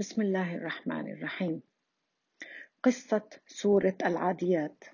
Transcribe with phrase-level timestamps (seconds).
[0.00, 1.62] بسم الله الرحمن الرحيم
[2.82, 4.84] قصة سورة العاديات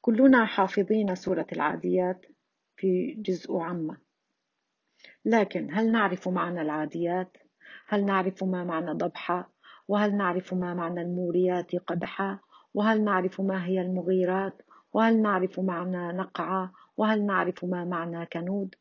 [0.00, 2.26] كلنا حافظين سورة العاديات
[2.76, 3.96] في جزء عامة
[5.24, 7.36] لكن هل نعرف معنى العاديات؟
[7.88, 9.52] هل نعرف ما معنى ضبحة؟
[9.88, 12.38] وهل نعرف ما معنى الموريات قدحا؟
[12.74, 14.62] وهل نعرف ما هي المغيرات؟
[14.92, 18.74] وهل نعرف معنى نقعة؟ وهل نعرف ما معنى كنود؟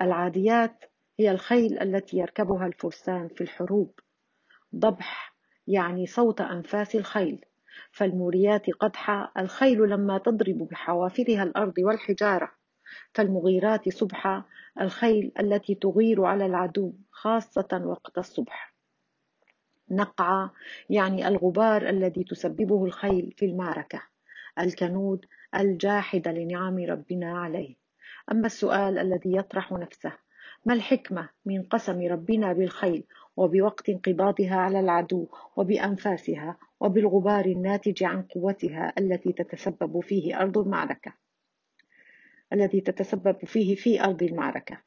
[0.00, 0.84] العاديات
[1.18, 4.00] هي الخيل التي يركبها الفرسان في الحروب
[4.74, 5.34] ضبح
[5.66, 7.44] يعني صوت أنفاس الخيل.
[7.92, 12.52] فالموريات قدحا الخيل لما تضرب بحوافرها الأرض والحجارة.
[13.12, 14.44] فالمغيرات صبحا
[14.80, 18.74] الخيل التي تغير على العدو خاصة وقت الصبح.
[19.90, 20.50] نقعا
[20.90, 24.02] يعني الغبار الذي تسببه الخيل في المعركة.
[24.58, 27.76] الكنود الجاحد لنعم ربنا عليه.
[28.32, 30.12] أما السؤال الذي يطرح نفسه
[30.66, 33.04] ما الحكمة من قسم ربنا بالخيل
[33.36, 41.12] وبوقت انقباضها على العدو وبأنفاسها وبالغبار الناتج عن قوتها التي تتسبب فيه أرض المعركة؟
[42.52, 44.78] الذي تتسبب فيه في أرض المعركة.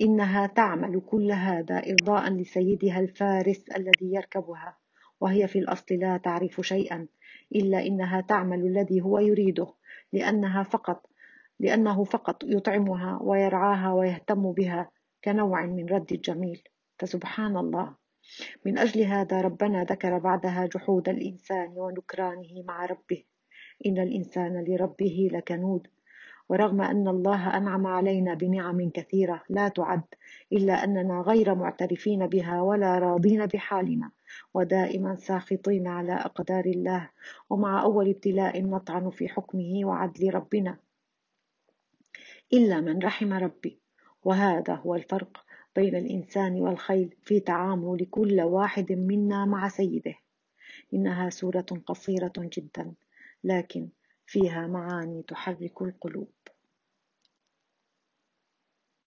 [0.00, 4.76] إنها تعمل كل هذا إرضاء لسيدها الفارس الذي يركبها
[5.20, 7.06] وهي في الأصل لا تعرف شيئا
[7.54, 9.66] إلا إنها تعمل الذي هو يريده
[10.12, 11.06] لأنها فقط
[11.60, 14.90] لأنه فقط يطعمها ويرعاها ويهتم بها
[15.24, 16.62] كنوع من رد الجميل.
[16.98, 17.94] فسبحان الله.
[18.64, 23.24] من أجل هذا ربنا ذكر بعدها جحود الإنسان ونكرانه مع ربه.
[23.86, 25.88] إن الإنسان لربه لكنود.
[26.48, 30.02] ورغم أن الله أنعم علينا بنعم كثيرة لا تعد
[30.52, 34.10] إلا أننا غير معترفين بها ولا راضين بحالنا.
[34.54, 37.10] ودائما ساخطين على أقدار الله.
[37.50, 40.78] ومع أول ابتلاء نطعن في حكمه وعدل ربنا.
[42.52, 43.85] إلا من رحم ربي.
[44.26, 45.44] وهذا هو الفرق
[45.76, 50.14] بين الإنسان والخيل في تعامل كل واحد منا مع سيده.
[50.94, 52.94] إنها سورة قصيرة جدا
[53.44, 53.88] لكن
[54.26, 56.32] فيها معاني تحرك القلوب.